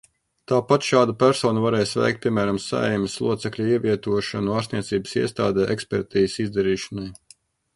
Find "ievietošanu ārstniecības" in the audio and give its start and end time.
3.75-5.15